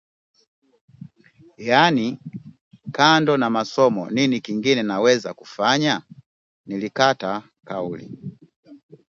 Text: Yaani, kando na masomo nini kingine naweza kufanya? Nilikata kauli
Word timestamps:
Yaani, 1.67 2.07
kando 2.95 3.37
na 3.37 3.49
masomo 3.49 4.09
nini 4.09 4.39
kingine 4.41 4.83
naweza 4.83 5.33
kufanya? 5.33 6.01
Nilikata 6.65 7.43
kauli 7.65 8.17